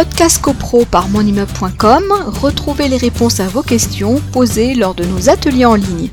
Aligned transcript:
Podcast 0.00 0.40
CoPro 0.40 0.86
par 0.90 1.10
monimmeuble.com, 1.10 2.04
retrouvez 2.40 2.88
les 2.88 2.96
réponses 2.96 3.38
à 3.38 3.48
vos 3.48 3.60
questions 3.60 4.14
posées 4.32 4.74
lors 4.74 4.94
de 4.94 5.04
nos 5.04 5.28
ateliers 5.28 5.66
en 5.66 5.74
ligne. 5.74 6.08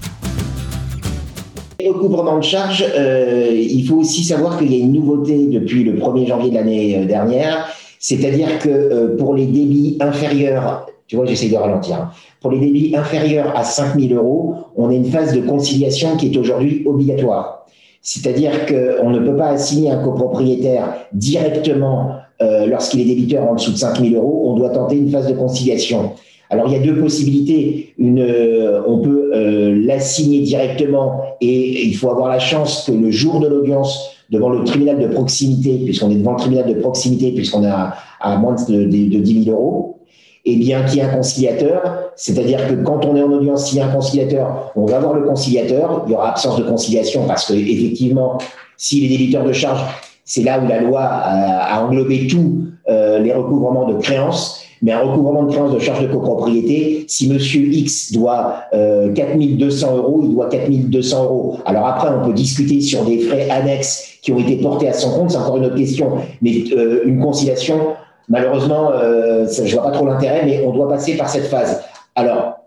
Recouvrement 1.79 2.39
de 2.39 2.43
charges, 2.43 2.83
euh, 2.97 3.49
il 3.49 3.87
faut 3.87 3.95
aussi 3.95 4.25
savoir 4.25 4.57
qu'il 4.57 4.73
y 4.73 4.75
a 4.75 4.79
une 4.79 4.91
nouveauté 4.91 5.45
depuis 5.45 5.85
le 5.85 5.93
1er 5.93 6.27
janvier 6.27 6.49
de 6.49 6.55
l'année 6.55 6.97
euh, 6.99 7.05
dernière, 7.05 7.69
c'est-à-dire 7.97 8.59
que 8.59 8.67
euh, 8.67 9.15
pour 9.15 9.33
les 9.35 9.45
débits 9.45 9.95
inférieurs, 10.01 10.85
tu 11.07 11.15
vois, 11.15 11.25
j'essaie 11.25 11.47
de 11.47 11.55
ralentir, 11.55 11.95
hein, 11.95 12.11
pour 12.41 12.51
les 12.51 12.59
débits 12.59 12.93
inférieurs 12.93 13.57
à 13.57 13.63
5000 13.63 14.13
euros, 14.13 14.55
on 14.75 14.89
a 14.89 14.93
une 14.93 15.05
phase 15.05 15.33
de 15.33 15.39
conciliation 15.39 16.17
qui 16.17 16.33
est 16.33 16.37
aujourd'hui 16.37 16.83
obligatoire. 16.85 17.65
C'est-à-dire 18.01 18.65
qu'on 18.65 19.11
ne 19.11 19.19
peut 19.19 19.37
pas 19.37 19.47
assigner 19.47 19.91
un 19.91 20.03
copropriétaire 20.03 20.93
directement 21.13 22.17
euh, 22.41 22.67
lorsqu'il 22.67 23.01
est 23.01 23.05
débiteur 23.05 23.43
en 23.43 23.55
dessous 23.55 23.71
de 23.71 23.77
5 23.77 23.99
000 23.99 24.15
euros, 24.15 24.51
on 24.51 24.55
doit 24.55 24.69
tenter 24.69 24.95
une 24.95 25.09
phase 25.09 25.27
de 25.27 25.33
conciliation. 25.33 26.11
Alors 26.49 26.67
il 26.67 26.73
y 26.73 26.75
a 26.75 26.79
deux 26.79 26.99
possibilités. 26.99 27.93
Une, 27.97 28.19
euh, 28.19 28.81
on 28.87 28.99
peut 28.99 29.31
euh, 29.33 29.81
l'assigner 29.85 30.41
directement 30.41 31.21
et 31.41 31.85
il 31.85 31.95
faut 31.95 32.09
avoir 32.09 32.29
la 32.29 32.39
chance 32.39 32.85
que 32.85 32.91
le 32.91 33.11
jour 33.11 33.39
de 33.39 33.47
l'audience 33.47 34.11
devant 34.29 34.49
le 34.49 34.63
tribunal 34.63 34.99
de 34.99 35.07
proximité, 35.07 35.81
puisqu'on 35.83 36.11
est 36.11 36.15
devant 36.15 36.33
le 36.33 36.39
tribunal 36.39 36.67
de 36.67 36.79
proximité, 36.79 37.31
puisqu'on 37.31 37.63
est 37.63 37.69
à, 37.69 38.37
moins 38.37 38.55
de, 38.67 38.83
de, 38.83 39.19
10 39.19 39.43
000 39.45 39.55
euros, 39.55 39.99
eh 40.45 40.57
bien 40.57 40.83
qu'il 40.83 40.97
y 40.97 40.99
ait 40.99 41.05
un 41.05 41.15
conciliateur, 41.15 42.11
c'est-à-dire 42.15 42.67
que 42.67 42.73
quand 42.83 43.05
on 43.05 43.15
est 43.15 43.21
en 43.21 43.31
audience, 43.31 43.69
s'il 43.69 43.77
y 43.77 43.81
a 43.81 43.87
un 43.87 43.91
conciliateur, 43.91 44.71
on 44.75 44.85
va 44.85 44.99
voir 44.99 45.13
le 45.13 45.21
conciliateur, 45.23 46.03
il 46.07 46.11
y 46.11 46.15
aura 46.15 46.29
absence 46.31 46.57
de 46.57 46.63
conciliation 46.63 47.25
parce 47.25 47.45
que 47.45 47.53
effectivement, 47.53 48.37
s'il 48.75 49.05
est 49.05 49.17
débiteur 49.17 49.45
de 49.45 49.53
charge, 49.53 49.81
c'est 50.27 50.43
là 50.43 50.59
où 50.59 50.67
la 50.67 50.81
loi 50.81 51.01
a, 51.01 51.83
englobé 51.83 52.27
tous 52.27 52.65
euh, 52.89 53.17
les 53.19 53.33
recouvrements 53.33 53.87
de 53.87 53.95
créances. 53.95 54.61
Mais 54.83 54.91
un 54.91 54.99
recouvrement 54.99 55.43
de 55.43 55.51
créances 55.51 55.73
de 55.73 55.79
charges 55.79 56.03
de 56.03 56.07
copropriété, 56.07 57.05
si 57.07 57.27
Monsieur 57.29 57.61
X 57.61 58.11
doit 58.11 58.65
euh, 58.73 59.11
4200 59.11 59.97
euros, 59.97 60.21
il 60.23 60.35
doit 60.35 60.49
4200 60.49 61.23
euros. 61.23 61.57
Alors 61.65 61.87
après, 61.87 62.09
on 62.09 62.27
peut 62.27 62.33
discuter 62.33 62.79
sur 62.81 63.03
des 63.03 63.19
frais 63.21 63.49
annexes 63.49 64.19
qui 64.21 64.31
ont 64.31 64.37
été 64.37 64.57
portés 64.57 64.87
à 64.87 64.93
son 64.93 65.17
compte, 65.17 65.31
c'est 65.31 65.37
encore 65.37 65.57
une 65.57 65.65
autre 65.65 65.75
question. 65.75 66.17
Mais 66.43 66.65
euh, 66.73 67.01
une 67.05 67.19
conciliation, 67.19 67.93
malheureusement, 68.29 68.91
euh, 68.93 69.47
je 69.47 69.73
vois 69.73 69.85
pas 69.85 69.91
trop 69.91 70.05
l'intérêt, 70.05 70.43
mais 70.45 70.63
on 70.63 70.71
doit 70.71 70.89
passer 70.89 71.17
par 71.17 71.29
cette 71.29 71.45
phase. 71.45 71.81
Alors, 72.15 72.59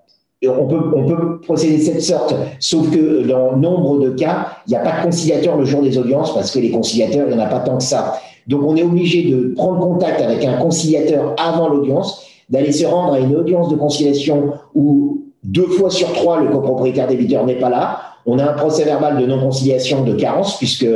on 0.49 0.67
peut, 0.67 0.81
on 0.97 1.05
peut 1.05 1.41
procéder 1.41 1.77
de 1.77 1.83
cette 1.83 2.03
sorte, 2.03 2.35
sauf 2.59 2.91
que 2.91 3.27
dans 3.27 3.57
nombre 3.57 3.99
de 4.01 4.11
cas, 4.11 4.49
il 4.67 4.71
n'y 4.71 4.77
a 4.77 4.81
pas 4.81 4.99
de 4.99 5.05
conciliateur 5.05 5.57
le 5.57 5.65
jour 5.65 5.83
des 5.83 5.99
audiences 5.99 6.33
parce 6.35 6.51
que 6.51 6.59
les 6.59 6.71
conciliateurs, 6.71 7.27
il 7.29 7.37
n'y 7.37 7.41
en 7.41 7.45
a 7.45 7.49
pas 7.49 7.61
tant 7.61 7.77
que 7.77 7.83
ça. 7.83 8.15
Donc, 8.47 8.63
on 8.65 8.75
est 8.75 8.83
obligé 8.83 9.31
de 9.31 9.55
prendre 9.55 9.81
contact 9.81 10.21
avec 10.21 10.45
un 10.45 10.55
conciliateur 10.55 11.35
avant 11.39 11.69
l'audience, 11.69 12.27
d'aller 12.49 12.73
se 12.73 12.87
rendre 12.87 13.13
à 13.13 13.19
une 13.19 13.37
audience 13.37 13.69
de 13.69 13.77
conciliation 13.77 14.55
où 14.75 15.25
deux 15.45 15.67
fois 15.67 15.91
sur 15.91 16.13
trois, 16.13 16.41
le 16.41 16.49
copropriétaire 16.49 17.07
débiteur 17.07 17.45
n'est 17.45 17.59
pas 17.59 17.69
là. 17.69 18.01
On 18.27 18.39
a 18.39 18.45
un 18.45 18.55
procès 18.55 18.85
verbal 18.85 19.19
de 19.19 19.27
non-conciliation 19.27 20.05
de 20.05 20.15
carence, 20.15 20.59
puisque, 20.59 20.87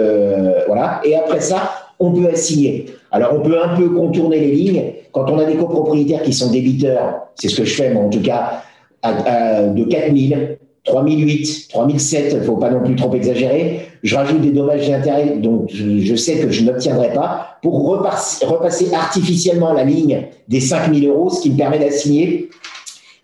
voilà. 0.66 1.00
Et 1.04 1.14
après 1.16 1.40
ça, 1.40 1.70
on 2.00 2.12
peut 2.12 2.28
assigner. 2.28 2.86
Alors, 3.12 3.34
on 3.34 3.40
peut 3.40 3.56
un 3.62 3.76
peu 3.76 3.90
contourner 3.90 4.40
les 4.40 4.52
lignes. 4.52 4.84
Quand 5.12 5.30
on 5.30 5.38
a 5.38 5.44
des 5.44 5.54
copropriétaires 5.54 6.22
qui 6.22 6.32
sont 6.32 6.50
débiteurs, 6.50 7.28
c'est 7.36 7.48
ce 7.48 7.56
que 7.56 7.64
je 7.64 7.74
fais, 7.74 7.90
mais 7.90 8.00
en 8.00 8.08
tout 8.08 8.22
cas, 8.22 8.62
de 9.04 9.84
4000, 9.84 10.58
3008, 10.84 11.68
3007, 11.70 12.28
il 12.32 12.38
ne 12.38 12.42
faut 12.44 12.56
pas 12.56 12.70
non 12.70 12.82
plus 12.82 12.94
trop 12.94 13.14
exagérer. 13.14 13.80
Je 14.02 14.16
rajoute 14.16 14.42
des 14.42 14.50
dommages 14.50 14.88
et 14.88 14.94
intérêts 14.94 15.36
dont 15.38 15.66
je, 15.68 16.14
sais 16.14 16.38
que 16.38 16.50
je 16.50 16.62
n'obtiendrai 16.62 17.12
pas 17.14 17.58
pour 17.62 17.86
repasser, 17.88 18.94
artificiellement 18.94 19.72
la 19.72 19.84
ligne 19.84 20.26
des 20.48 20.60
5000 20.60 21.08
euros, 21.08 21.30
ce 21.30 21.40
qui 21.40 21.50
me 21.50 21.56
permet 21.56 21.78
d'assigner 21.78 22.50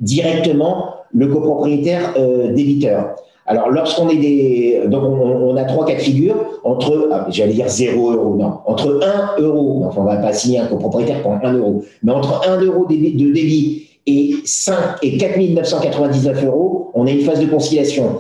directement 0.01 0.95
le 1.13 1.27
copropriétaire 1.27 2.15
euh, 2.17 2.53
débiteur. 2.55 3.17
Alors, 3.47 3.69
lorsqu'on 3.69 4.09
est 4.09 4.17
des. 4.17 4.83
Donc, 4.87 5.03
on, 5.03 5.57
a 5.57 5.65
trois 5.65 5.85
cas 5.85 5.97
de 5.97 6.01
figure 6.01 6.37
entre, 6.63 7.09
ah, 7.11 7.27
j'allais 7.31 7.55
dire 7.55 7.69
0 7.69 8.13
euros, 8.13 8.37
non, 8.37 8.59
entre 8.65 9.01
1 9.37 9.43
euro, 9.43 9.83
enfin, 9.85 10.03
on 10.03 10.05
ne 10.05 10.09
va 10.09 10.17
pas 10.17 10.33
signer 10.33 10.61
un 10.61 10.67
copropriétaire 10.67 11.21
pour 11.21 11.33
1 11.33 11.53
euro, 11.55 11.83
mais 12.05 12.13
entre 12.13 12.49
1 12.49 12.61
euro 12.63 12.87
de 12.87 12.95
débit 12.95 13.90
et 14.07 14.35
5 14.45 14.77
et 15.03 15.17
4 15.17 15.39
999 15.39 16.45
euros, 16.45 16.91
on 16.95 17.07
a 17.07 17.11
une 17.11 17.21
phase 17.21 17.41
de 17.41 17.47
conciliation. 17.47 18.19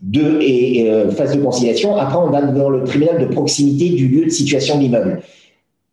Deux 0.00 0.40
et, 0.40 0.90
euh, 0.90 1.10
phase 1.10 1.36
de 1.36 1.40
conciliation. 1.40 1.96
Après, 1.96 2.16
on 2.16 2.30
va 2.30 2.42
dans 2.42 2.70
le 2.70 2.84
tribunal 2.84 3.20
de 3.20 3.26
proximité 3.26 3.90
du 3.90 4.08
lieu 4.08 4.24
de 4.24 4.30
situation 4.30 4.76
de 4.76 4.82
l'immeuble. 4.82 5.22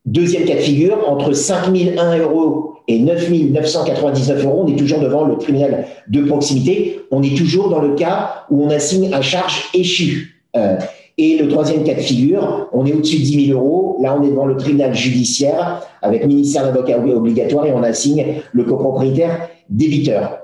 Deuxième 0.05 0.45
cas 0.45 0.55
de 0.55 0.61
figure, 0.61 0.97
entre 1.07 1.33
5 1.33 1.67
001 1.67 2.17
euros 2.17 2.73
et 2.87 2.99
9 2.99 3.29
999 3.51 4.45
euros, 4.45 4.63
on 4.65 4.67
est 4.67 4.75
toujours 4.75 4.99
devant 4.99 5.25
le 5.25 5.37
tribunal 5.37 5.85
de 6.07 6.21
proximité. 6.21 7.01
On 7.11 7.21
est 7.21 7.37
toujours 7.37 7.69
dans 7.69 7.81
le 7.81 7.93
cas 7.95 8.45
où 8.49 8.63
on 8.63 8.69
assigne 8.69 9.13
à 9.13 9.21
charge 9.21 9.65
échue. 9.73 10.43
Euh, 10.55 10.77
et 11.21 11.37
le 11.37 11.49
troisième 11.49 11.83
cas 11.83 11.95
de 11.95 11.99
figure, 11.99 12.69
on 12.71 12.85
est 12.85 12.93
au-dessus 12.93 13.17
de 13.17 13.23
10 13.23 13.47
000 13.47 13.59
euros. 13.59 13.97
Là, 14.01 14.17
on 14.17 14.23
est 14.23 14.29
devant 14.29 14.45
le 14.45 14.55
tribunal 14.55 14.95
judiciaire 14.95 15.81
avec 16.01 16.25
ministère 16.25 16.63
d'avocat 16.63 16.97
obligatoire 16.97 17.65
et 17.65 17.73
on 17.73 17.83
assigne 17.83 18.41
le 18.53 18.63
copropriétaire 18.63 19.49
débiteur. 19.69 20.39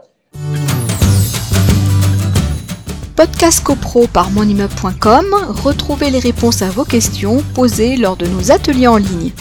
Podcast 3.15 3.63
CoPro 3.63 4.07
par 4.11 4.29
monimmeuble.com, 4.31 5.25
retrouvez 5.63 6.09
les 6.09 6.19
réponses 6.19 6.61
à 6.61 6.69
vos 6.69 6.83
questions 6.83 7.41
posées 7.53 7.95
lors 7.95 8.17
de 8.17 8.25
nos 8.25 8.51
ateliers 8.51 8.87
en 8.87 8.97
ligne. 8.97 9.31